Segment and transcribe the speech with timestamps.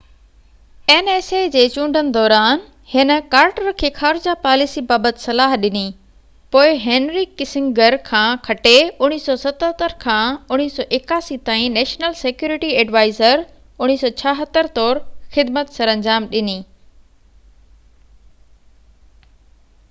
[0.91, 2.61] 1976 جي چونڊن دوران
[2.93, 5.83] هن ڪارٽر کي خارجه پاليسي بابت صلاح ڏني،
[6.55, 8.73] پوءِ هينري ڪسنگر کان کٽي
[9.09, 13.45] 1977 کان 1981 تائين نيشنل سيڪيورٽي ايڊوائيزر
[13.91, 15.03] nsa طور
[15.39, 16.59] خدمت سرانجام ڏني